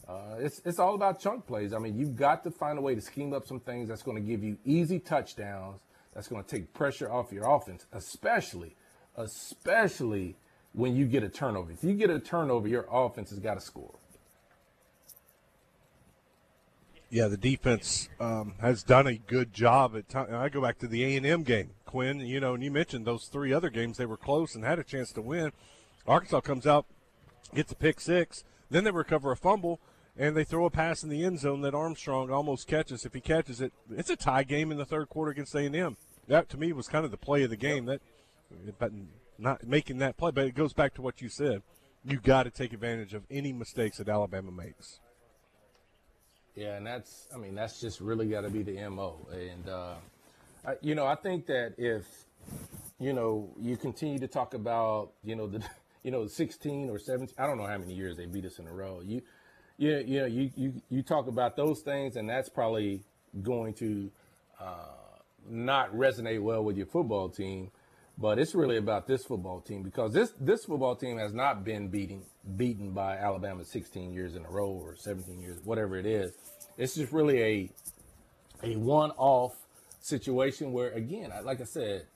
uh, 0.06 0.36
it's, 0.40 0.60
it's 0.66 0.78
all 0.78 0.94
about 0.94 1.20
chunk 1.20 1.46
plays. 1.46 1.72
I 1.72 1.78
mean, 1.78 1.96
you've 1.96 2.16
got 2.16 2.44
to 2.44 2.50
find 2.50 2.78
a 2.78 2.82
way 2.82 2.94
to 2.94 3.00
scheme 3.00 3.32
up 3.32 3.46
some 3.46 3.60
things 3.60 3.88
that's 3.88 4.02
going 4.02 4.22
to 4.22 4.28
give 4.28 4.44
you 4.44 4.58
easy 4.66 4.98
touchdowns 4.98 5.80
that's 6.16 6.28
going 6.28 6.42
to 6.42 6.48
take 6.48 6.72
pressure 6.72 7.12
off 7.12 7.30
your 7.30 7.44
offense, 7.44 7.84
especially, 7.92 8.74
especially 9.16 10.34
when 10.72 10.96
you 10.96 11.04
get 11.04 11.22
a 11.22 11.28
turnover. 11.28 11.70
If 11.70 11.84
you 11.84 11.92
get 11.92 12.08
a 12.08 12.18
turnover, 12.18 12.66
your 12.68 12.86
offense 12.90 13.28
has 13.30 13.38
got 13.38 13.54
to 13.54 13.60
score. 13.60 13.94
Yeah, 17.10 17.28
the 17.28 17.36
defense 17.36 18.08
um, 18.18 18.54
has 18.62 18.82
done 18.82 19.06
a 19.06 19.18
good 19.18 19.52
job 19.52 19.94
at 19.94 20.08
time. 20.08 20.34
I 20.34 20.48
go 20.48 20.62
back 20.62 20.78
to 20.78 20.86
the 20.86 21.04
A 21.04 21.16
and 21.18 21.26
M 21.26 21.42
game, 21.42 21.72
Quinn. 21.84 22.20
You 22.20 22.40
know, 22.40 22.54
and 22.54 22.64
you 22.64 22.70
mentioned 22.70 23.04
those 23.04 23.26
three 23.26 23.52
other 23.52 23.68
games 23.68 23.98
they 23.98 24.06
were 24.06 24.16
close 24.16 24.54
and 24.54 24.64
had 24.64 24.78
a 24.78 24.84
chance 24.84 25.12
to 25.12 25.22
win. 25.22 25.52
Arkansas 26.06 26.40
comes 26.40 26.66
out, 26.66 26.86
gets 27.54 27.72
a 27.72 27.76
pick 27.76 28.00
six, 28.00 28.42
then 28.70 28.84
they 28.84 28.90
recover 28.90 29.32
a 29.32 29.36
fumble, 29.36 29.80
and 30.16 30.34
they 30.34 30.44
throw 30.44 30.64
a 30.64 30.70
pass 30.70 31.02
in 31.02 31.10
the 31.10 31.24
end 31.24 31.40
zone 31.40 31.60
that 31.60 31.74
Armstrong 31.74 32.30
almost 32.30 32.66
catches. 32.66 33.04
If 33.04 33.12
he 33.12 33.20
catches 33.20 33.60
it, 33.60 33.74
it's 33.90 34.08
a 34.08 34.16
tie 34.16 34.44
game 34.44 34.72
in 34.72 34.78
the 34.78 34.86
third 34.86 35.10
quarter 35.10 35.30
against 35.30 35.54
A&M. 35.54 35.98
That 36.28 36.48
to 36.50 36.56
me 36.56 36.72
was 36.72 36.88
kind 36.88 37.04
of 37.04 37.10
the 37.10 37.16
play 37.16 37.42
of 37.42 37.50
the 37.50 37.56
game. 37.56 37.86
That, 37.86 38.00
but 38.78 38.92
not 39.38 39.66
making 39.66 39.98
that 39.98 40.16
play, 40.16 40.30
but 40.30 40.44
it 40.44 40.54
goes 40.54 40.72
back 40.72 40.94
to 40.94 41.02
what 41.02 41.20
you 41.20 41.28
said. 41.28 41.62
You 42.04 42.18
got 42.18 42.44
to 42.44 42.50
take 42.50 42.72
advantage 42.72 43.14
of 43.14 43.24
any 43.30 43.52
mistakes 43.52 43.98
that 43.98 44.08
Alabama 44.08 44.50
makes. 44.50 45.00
Yeah, 46.54 46.76
and 46.76 46.86
that's 46.86 47.28
I 47.34 47.38
mean 47.38 47.54
that's 47.54 47.80
just 47.80 48.00
really 48.00 48.28
got 48.28 48.42
to 48.42 48.50
be 48.50 48.62
the 48.62 48.88
mo. 48.88 49.26
And 49.30 49.68
uh, 49.68 49.94
I, 50.66 50.74
you 50.80 50.94
know 50.94 51.06
I 51.06 51.14
think 51.14 51.46
that 51.46 51.74
if 51.76 52.06
you 52.98 53.12
know 53.12 53.50
you 53.60 53.76
continue 53.76 54.18
to 54.20 54.28
talk 54.28 54.54
about 54.54 55.12
you 55.22 55.36
know 55.36 55.46
the 55.46 55.62
you 56.02 56.10
know 56.10 56.26
16 56.26 56.88
or 56.88 56.98
17 56.98 57.34
I 57.38 57.46
don't 57.46 57.58
know 57.58 57.66
how 57.66 57.78
many 57.78 57.92
years 57.92 58.16
they 58.16 58.26
beat 58.26 58.46
us 58.46 58.58
in 58.58 58.66
a 58.66 58.72
row. 58.72 59.02
You 59.04 59.20
you 59.76 59.98
you 60.06 60.20
know 60.20 60.26
you 60.26 60.50
you 60.56 60.82
you 60.88 61.02
talk 61.02 61.26
about 61.26 61.56
those 61.56 61.80
things 61.80 62.16
and 62.16 62.28
that's 62.28 62.48
probably 62.48 63.02
going 63.42 63.74
to 63.74 64.10
uh, 64.58 65.05
not 65.50 65.94
resonate 65.94 66.42
well 66.42 66.62
with 66.64 66.76
your 66.76 66.86
football 66.86 67.28
team. 67.28 67.70
But 68.18 68.38
it's 68.38 68.54
really 68.54 68.78
about 68.78 69.06
this 69.06 69.24
football 69.26 69.60
team 69.60 69.82
because 69.82 70.12
this 70.12 70.32
this 70.40 70.64
football 70.64 70.96
team 70.96 71.18
has 71.18 71.34
not 71.34 71.64
been 71.64 71.88
beating 71.88 72.22
beaten 72.56 72.92
by 72.92 73.18
Alabama 73.18 73.64
16 73.64 74.12
years 74.12 74.34
in 74.34 74.44
a 74.44 74.48
row 74.48 74.70
or 74.70 74.96
17 74.96 75.38
years, 75.38 75.58
whatever 75.64 75.98
it 75.98 76.06
is. 76.06 76.32
It's 76.78 76.94
just 76.94 77.12
really 77.12 77.42
a 77.42 77.70
a 78.62 78.76
one-off 78.76 79.54
situation 80.00 80.72
where, 80.72 80.90
again, 80.92 81.30
like 81.44 81.60
I 81.60 81.64
said, 81.64 82.06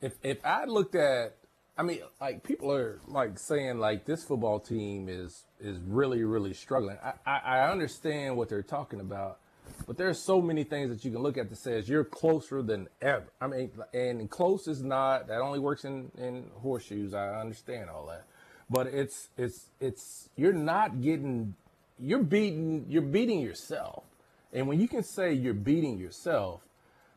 if 0.00 0.14
if 0.22 0.44
I 0.44 0.64
looked 0.64 0.94
at, 0.94 1.36
I 1.76 1.82
mean, 1.82 2.00
like 2.20 2.42
people 2.42 2.72
are 2.72 3.00
like 3.06 3.38
saying 3.38 3.78
like 3.78 4.06
this 4.06 4.24
football 4.24 4.58
team 4.58 5.08
is 5.08 5.44
is 5.60 5.78
really 5.86 6.24
really 6.24 6.54
struggling. 6.54 6.96
I 7.02 7.12
I, 7.26 7.38
I 7.38 7.70
understand 7.70 8.36
what 8.36 8.48
they're 8.48 8.62
talking 8.62 9.00
about 9.00 9.38
but 9.86 9.96
there's 9.96 10.18
so 10.18 10.40
many 10.42 10.64
things 10.64 10.90
that 10.90 11.04
you 11.04 11.10
can 11.10 11.22
look 11.22 11.38
at 11.38 11.48
that 11.48 11.56
says 11.56 11.88
you're 11.88 12.04
closer 12.04 12.62
than 12.62 12.88
ever. 13.00 13.24
I 13.40 13.46
mean, 13.46 13.70
and 13.94 14.28
close 14.30 14.68
is 14.68 14.82
not 14.82 15.28
that 15.28 15.40
only 15.40 15.58
works 15.58 15.84
in 15.84 16.10
in 16.18 16.50
horseshoes. 16.60 17.14
I 17.14 17.40
understand 17.40 17.88
all 17.88 18.06
that, 18.06 18.24
but 18.68 18.88
it's 18.88 19.28
it's 19.36 19.70
it's 19.80 20.28
you're 20.36 20.52
not 20.52 21.00
getting 21.00 21.54
you're 21.98 22.22
beating 22.22 22.84
you're 22.88 23.02
beating 23.02 23.40
yourself, 23.40 24.04
and 24.52 24.68
when 24.68 24.78
you 24.78 24.88
can 24.88 25.02
say 25.02 25.32
you're 25.32 25.54
beating 25.54 25.98
yourself, 25.98 26.60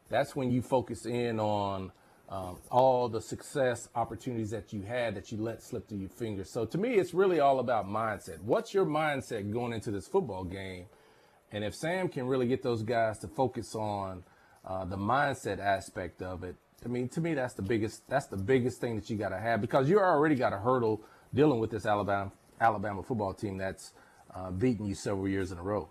that's 0.09 0.35
when 0.35 0.51
you 0.51 0.61
focus 0.61 1.05
in 1.05 1.39
on. 1.39 1.91
Um, 2.29 2.59
all 2.69 3.09
the 3.09 3.19
success 3.19 3.89
opportunities 3.93 4.51
that 4.51 4.71
you 4.71 4.83
had 4.83 5.15
that 5.15 5.33
you 5.33 5.37
let 5.37 5.61
slip 5.61 5.89
through 5.89 5.97
your 5.97 6.07
fingers. 6.07 6.49
So 6.49 6.63
to 6.63 6.77
me, 6.77 6.93
it's 6.93 7.13
really 7.13 7.41
all 7.41 7.59
about 7.59 7.89
mindset. 7.89 8.41
What's 8.41 8.73
your 8.73 8.85
mindset 8.85 9.51
going 9.51 9.73
into 9.73 9.91
this 9.91 10.07
football 10.07 10.45
game? 10.45 10.85
And 11.51 11.63
if 11.63 11.75
Sam 11.75 12.07
can 12.07 12.27
really 12.27 12.47
get 12.47 12.63
those 12.63 12.83
guys 12.83 13.19
to 13.19 13.27
focus 13.27 13.75
on 13.75 14.23
uh, 14.65 14.85
the 14.85 14.97
mindset 14.97 15.59
aspect 15.59 16.21
of 16.21 16.43
it, 16.43 16.55
I 16.83 16.87
mean, 16.87 17.09
to 17.09 17.21
me, 17.21 17.33
that's 17.33 17.53
the 17.53 17.61
biggest 17.61 18.07
that's 18.09 18.25
the 18.25 18.37
biggest 18.37 18.81
thing 18.81 18.95
that 18.95 19.09
you 19.09 19.17
got 19.17 19.29
to 19.29 19.37
have 19.37 19.61
because 19.61 19.89
you 19.89 19.99
already 19.99 20.35
got 20.35 20.53
a 20.53 20.57
hurdle 20.57 21.01
dealing 21.33 21.59
with 21.59 21.69
this 21.69 21.85
Alabama 21.85 22.31
Alabama 22.59 23.03
football 23.03 23.33
team 23.33 23.57
that's 23.57 23.91
uh, 24.33 24.49
beaten 24.49 24.85
you 24.85 24.95
several 24.95 25.27
years 25.27 25.51
in 25.51 25.57
a 25.57 25.63
row. 25.63 25.89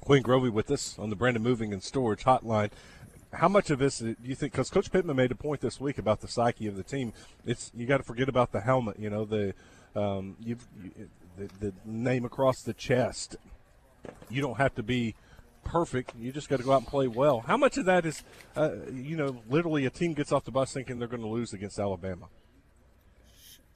Quinn 0.00 0.22
Grovey 0.22 0.52
with 0.52 0.70
us 0.70 0.98
on 0.98 1.10
the 1.10 1.16
Brandon 1.16 1.42
Moving 1.42 1.72
and 1.72 1.82
Storage 1.82 2.24
Hotline. 2.24 2.70
How 3.32 3.48
much 3.48 3.70
of 3.70 3.78
this 3.78 4.00
do 4.00 4.16
you 4.22 4.34
think? 4.34 4.52
Because 4.52 4.68
Coach 4.68 4.92
Pittman 4.92 5.16
made 5.16 5.30
a 5.30 5.36
point 5.36 5.60
this 5.60 5.80
week 5.80 5.96
about 5.96 6.20
the 6.20 6.28
psyche 6.28 6.66
of 6.66 6.76
the 6.76 6.82
team. 6.82 7.12
It's 7.46 7.70
you 7.74 7.86
got 7.86 7.98
to 7.98 8.02
forget 8.02 8.28
about 8.28 8.52
the 8.52 8.60
helmet. 8.60 8.98
You 8.98 9.08
know 9.08 9.24
the 9.24 9.54
um, 9.94 10.36
you've 10.40 10.66
you, 10.82 11.08
the, 11.36 11.48
the 11.60 11.72
name 11.84 12.24
across 12.24 12.62
the 12.62 12.72
chest. 12.72 13.36
You 14.28 14.42
don't 14.42 14.58
have 14.58 14.74
to 14.76 14.82
be 14.82 15.14
perfect. 15.64 16.12
You 16.18 16.32
just 16.32 16.48
got 16.48 16.58
to 16.58 16.64
go 16.64 16.72
out 16.72 16.78
and 16.78 16.86
play 16.86 17.06
well. 17.06 17.40
How 17.40 17.56
much 17.56 17.78
of 17.78 17.84
that 17.86 18.04
is, 18.04 18.22
uh, 18.56 18.70
you 18.92 19.16
know, 19.16 19.42
literally 19.48 19.86
a 19.86 19.90
team 19.90 20.14
gets 20.14 20.32
off 20.32 20.44
the 20.44 20.50
bus 20.50 20.72
thinking 20.72 20.98
they're 20.98 21.08
going 21.08 21.22
to 21.22 21.28
lose 21.28 21.52
against 21.52 21.78
Alabama? 21.78 22.26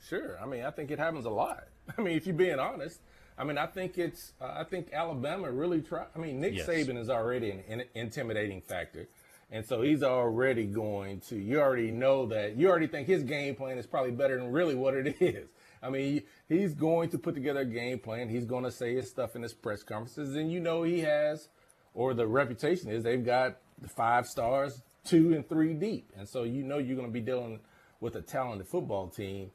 Sure. 0.08 0.38
I 0.40 0.46
mean, 0.46 0.64
I 0.64 0.70
think 0.70 0.90
it 0.90 0.98
happens 0.98 1.24
a 1.24 1.30
lot. 1.30 1.64
I 1.98 2.00
mean, 2.00 2.16
if 2.16 2.26
you're 2.26 2.34
being 2.34 2.58
honest, 2.58 3.00
I 3.38 3.44
mean, 3.44 3.58
I 3.58 3.66
think 3.66 3.98
it's, 3.98 4.32
uh, 4.40 4.54
I 4.56 4.64
think 4.64 4.92
Alabama 4.92 5.50
really 5.50 5.82
try. 5.82 6.06
I 6.14 6.18
mean, 6.18 6.40
Nick 6.40 6.56
yes. 6.56 6.66
Saban 6.66 6.96
is 6.96 7.10
already 7.10 7.50
an, 7.50 7.62
an 7.68 7.82
intimidating 7.94 8.60
factor. 8.62 9.08
And 9.50 9.64
so 9.64 9.82
he's 9.82 10.02
already 10.02 10.64
going 10.64 11.20
to, 11.28 11.36
you 11.36 11.60
already 11.60 11.92
know 11.92 12.26
that, 12.26 12.56
you 12.56 12.68
already 12.68 12.88
think 12.88 13.06
his 13.06 13.22
game 13.22 13.54
plan 13.54 13.78
is 13.78 13.86
probably 13.86 14.10
better 14.10 14.36
than 14.38 14.50
really 14.50 14.74
what 14.74 14.94
it 14.94 15.16
is. 15.20 15.48
I 15.82 15.90
mean, 15.90 16.22
he's 16.48 16.74
going 16.74 17.10
to 17.10 17.18
put 17.18 17.34
together 17.34 17.60
a 17.60 17.64
game 17.64 17.98
plan. 17.98 18.28
He's 18.28 18.44
going 18.44 18.64
to 18.64 18.70
say 18.70 18.94
his 18.94 19.08
stuff 19.08 19.36
in 19.36 19.42
his 19.42 19.54
press 19.54 19.82
conferences, 19.82 20.34
and 20.34 20.50
you 20.50 20.60
know 20.60 20.82
he 20.82 21.00
has, 21.00 21.48
or 21.94 22.14
the 22.14 22.26
reputation 22.26 22.90
is 22.90 23.02
they've 23.02 23.24
got 23.24 23.56
the 23.80 23.88
five 23.88 24.26
stars, 24.26 24.82
two 25.04 25.34
and 25.34 25.48
three 25.48 25.74
deep, 25.74 26.10
and 26.16 26.28
so 26.28 26.42
you 26.42 26.62
know 26.62 26.78
you're 26.78 26.96
going 26.96 27.08
to 27.08 27.12
be 27.12 27.20
dealing 27.20 27.60
with 28.00 28.16
a 28.16 28.22
talented 28.22 28.66
football 28.66 29.08
team. 29.08 29.50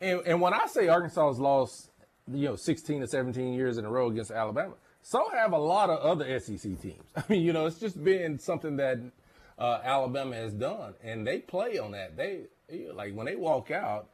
And, 0.00 0.20
and 0.26 0.40
when 0.40 0.52
I 0.52 0.66
say 0.66 0.88
Arkansas 0.88 1.28
has 1.28 1.38
lost, 1.38 1.90
you 2.32 2.46
know, 2.46 2.56
16 2.56 3.00
to 3.00 3.06
17 3.06 3.54
years 3.54 3.78
in 3.78 3.84
a 3.84 3.90
row 3.90 4.08
against 4.10 4.30
Alabama, 4.30 4.74
so 5.02 5.30
have 5.32 5.52
a 5.52 5.58
lot 5.58 5.88
of 5.88 6.00
other 6.00 6.38
SEC 6.40 6.80
teams. 6.80 7.02
I 7.16 7.22
mean, 7.28 7.42
you 7.42 7.52
know, 7.52 7.66
it's 7.66 7.78
just 7.78 8.02
been 8.02 8.38
something 8.38 8.76
that 8.76 8.98
uh, 9.58 9.78
Alabama 9.84 10.34
has 10.34 10.52
done, 10.52 10.94
and 11.02 11.26
they 11.26 11.38
play 11.38 11.78
on 11.78 11.92
that. 11.92 12.16
They 12.16 12.40
like 12.92 13.14
when 13.14 13.26
they 13.26 13.36
walk 13.36 13.70
out 13.70 14.08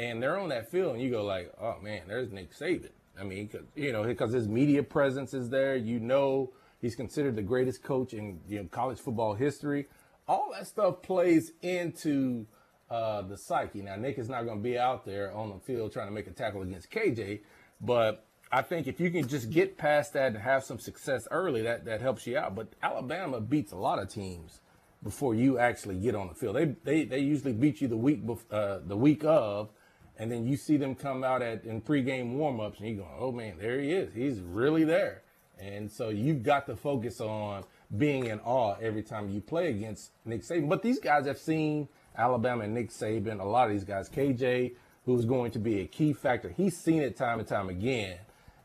and 0.00 0.22
they're 0.22 0.38
on 0.38 0.48
that 0.48 0.70
field, 0.70 0.94
and 0.94 1.02
you 1.02 1.10
go 1.10 1.22
like, 1.24 1.52
oh 1.60 1.76
man, 1.82 2.02
there's 2.08 2.32
Nick 2.32 2.54
Saban. 2.56 2.88
I 3.20 3.22
mean, 3.22 3.50
you 3.76 3.92
know, 3.92 4.02
because 4.02 4.32
his 4.32 4.48
media 4.48 4.82
presence 4.82 5.34
is 5.34 5.50
there. 5.50 5.76
You 5.76 6.00
know, 6.00 6.52
he's 6.80 6.96
considered 6.96 7.36
the 7.36 7.42
greatest 7.42 7.82
coach 7.82 8.14
in 8.14 8.40
you 8.48 8.60
know, 8.60 8.68
college 8.70 8.98
football 8.98 9.34
history. 9.34 9.88
All 10.26 10.52
that 10.54 10.66
stuff 10.66 11.02
plays 11.02 11.52
into 11.60 12.46
uh, 12.88 13.20
the 13.22 13.36
psyche. 13.36 13.82
Now, 13.82 13.96
Nick 13.96 14.18
is 14.18 14.30
not 14.30 14.44
going 14.44 14.58
to 14.58 14.62
be 14.62 14.78
out 14.78 15.04
there 15.04 15.34
on 15.34 15.50
the 15.50 15.58
field 15.58 15.92
trying 15.92 16.06
to 16.06 16.14
make 16.14 16.28
a 16.28 16.30
tackle 16.30 16.62
against 16.62 16.90
KJ, 16.90 17.40
but 17.80 18.24
I 18.50 18.62
think 18.62 18.86
if 18.86 19.00
you 19.00 19.10
can 19.10 19.28
just 19.28 19.50
get 19.50 19.76
past 19.76 20.14
that 20.14 20.28
and 20.28 20.38
have 20.38 20.64
some 20.64 20.78
success 20.78 21.28
early, 21.30 21.60
that 21.62 21.84
that 21.84 22.00
helps 22.00 22.26
you 22.26 22.38
out. 22.38 22.54
But 22.54 22.68
Alabama 22.82 23.40
beats 23.40 23.72
a 23.72 23.76
lot 23.76 23.98
of 23.98 24.08
teams 24.08 24.60
before 25.02 25.34
you 25.34 25.58
actually 25.58 25.96
get 25.96 26.14
on 26.14 26.28
the 26.28 26.34
field. 26.34 26.56
They 26.56 26.64
they, 26.84 27.04
they 27.04 27.18
usually 27.18 27.52
beat 27.52 27.82
you 27.82 27.88
the 27.88 27.98
week 27.98 28.26
bef- 28.26 28.50
uh, 28.50 28.78
the 28.86 28.96
week 28.96 29.24
of, 29.24 29.70
and 30.20 30.30
then 30.30 30.46
you 30.46 30.54
see 30.54 30.76
them 30.76 30.94
come 30.94 31.24
out 31.24 31.40
at 31.40 31.64
in 31.64 31.80
pregame 31.80 32.36
warmups, 32.36 32.78
and 32.78 32.88
you 32.88 32.96
go, 32.96 33.08
"Oh 33.18 33.32
man, 33.32 33.56
there 33.58 33.80
he 33.80 33.90
is. 33.90 34.12
He's 34.14 34.38
really 34.40 34.84
there." 34.84 35.22
And 35.58 35.90
so 35.90 36.10
you've 36.10 36.42
got 36.42 36.66
to 36.66 36.76
focus 36.76 37.22
on 37.22 37.64
being 37.96 38.26
in 38.26 38.38
awe 38.40 38.76
every 38.82 39.02
time 39.02 39.30
you 39.30 39.40
play 39.40 39.70
against 39.70 40.10
Nick 40.26 40.42
Saban. 40.42 40.68
But 40.68 40.82
these 40.82 41.00
guys 41.00 41.26
have 41.26 41.38
seen 41.38 41.88
Alabama 42.16 42.64
and 42.64 42.74
Nick 42.74 42.90
Saban. 42.90 43.40
A 43.40 43.44
lot 43.44 43.68
of 43.68 43.72
these 43.72 43.84
guys, 43.84 44.10
KJ, 44.10 44.74
who's 45.06 45.24
going 45.24 45.52
to 45.52 45.58
be 45.58 45.80
a 45.80 45.86
key 45.86 46.12
factor. 46.12 46.50
He's 46.50 46.76
seen 46.76 47.00
it 47.00 47.16
time 47.16 47.38
and 47.38 47.48
time 47.48 47.70
again, 47.70 48.18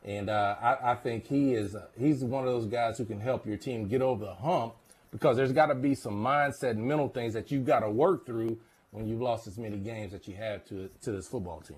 and 0.04 0.28
uh, 0.28 0.56
I, 0.60 0.92
I, 0.92 0.94
think 0.96 1.26
he 1.26 1.54
is. 1.54 1.74
Uh, 1.74 1.86
he's 1.98 2.22
one 2.22 2.46
of 2.46 2.52
those 2.52 2.66
guys 2.66 2.98
who 2.98 3.06
can 3.06 3.18
help 3.18 3.46
your 3.46 3.56
team 3.56 3.88
get 3.88 4.02
over 4.02 4.26
the 4.26 4.34
hump 4.34 4.74
because 5.10 5.38
there's 5.38 5.52
got 5.52 5.66
to 5.66 5.74
be 5.74 5.94
some 5.94 6.22
mindset 6.22 6.72
and 6.72 6.86
mental 6.86 7.08
things 7.08 7.32
that 7.32 7.50
you've 7.50 7.64
got 7.64 7.80
to 7.80 7.88
work 7.90 8.26
through 8.26 8.58
when 8.96 9.06
you've 9.06 9.20
lost 9.20 9.46
as 9.46 9.58
many 9.58 9.76
games 9.76 10.10
that 10.12 10.26
you 10.26 10.34
have 10.34 10.64
to 10.64 10.88
to 11.02 11.12
this 11.12 11.28
football 11.28 11.60
team. 11.60 11.76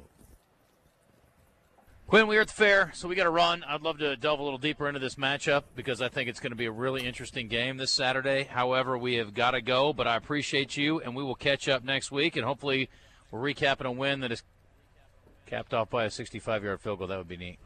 Quinn, 2.07 2.29
we 2.29 2.39
are 2.39 2.43
at 2.43 2.47
the 2.47 2.55
fair, 2.55 2.93
so 2.95 3.09
we 3.09 3.17
got 3.17 3.25
to 3.25 3.31
run. 3.31 3.65
I'd 3.65 3.83
love 3.83 3.99
to 3.99 4.17
delve 4.17 4.39
a 4.39 4.43
little 4.43 4.59
deeper 4.59 4.87
into 4.87 5.01
this 5.01 5.17
matchup 5.17 5.65
because 5.75 6.01
I 6.01 6.09
think 6.09 6.31
it's 6.31 6.39
going 6.39 6.53
to 6.53 6.57
be 6.57 6.67
a 6.67 6.71
really 6.71 7.05
interesting 7.05 7.49
game 7.49 7.77
this 7.77 7.91
Saturday. 7.91 8.45
However, 8.45 8.97
we 8.97 9.17
have 9.17 9.35
got 9.35 9.51
to 9.51 9.61
go, 9.61 9.93
but 9.93 10.07
I 10.07 10.17
appreciate 10.17 10.77
you, 10.77 11.01
and 11.01 11.15
we 11.15 11.25
will 11.25 11.35
catch 11.35 11.69
up 11.69 11.85
next 11.85 12.13
week, 12.13 12.37
and 12.37 12.47
hopefully 12.47 12.89
we're 13.31 13.41
recapping 13.41 13.85
a 13.85 13.91
win 13.91 14.21
that 14.21 14.31
is 14.31 14.43
capped 15.45 15.75
off 15.75 15.91
by 15.91 16.05
a 16.05 16.09
65-yard 16.09 16.81
field 16.81 17.01
goal. 17.01 17.09
That 17.09 17.19
would 17.19 17.29
be 17.29 17.37
neat. 17.37 17.59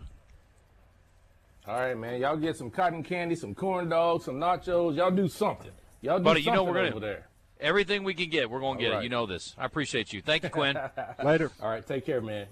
All 1.68 1.78
right, 1.78 1.96
man. 1.96 2.20
Y'all 2.20 2.36
get 2.36 2.56
some 2.56 2.70
cotton 2.70 3.04
candy, 3.04 3.36
some 3.36 3.54
corn 3.54 3.90
dogs, 3.90 4.24
some 4.24 4.36
nachos. 4.36 4.96
Y'all 4.96 5.10
do 5.10 5.28
something. 5.28 5.70
Y'all 6.00 6.18
do 6.18 6.24
Buddy, 6.24 6.42
something 6.42 6.52
you 6.52 6.56
know 6.56 6.64
we're 6.64 6.78
gonna, 6.78 6.96
over 6.96 7.00
there. 7.00 7.28
Everything 7.62 8.04
we 8.04 8.14
can 8.14 8.28
get, 8.28 8.50
we're 8.50 8.60
going 8.60 8.78
to 8.78 8.84
get 8.84 8.90
right. 8.90 9.00
it. 9.00 9.04
You 9.04 9.08
know 9.08 9.26
this. 9.26 9.54
I 9.56 9.64
appreciate 9.64 10.12
you. 10.12 10.20
Thank 10.20 10.42
you, 10.42 10.50
Quinn. 10.50 10.76
Later. 11.24 11.50
All 11.62 11.68
right. 11.68 11.86
Take 11.86 12.04
care, 12.04 12.20
man. 12.20 12.46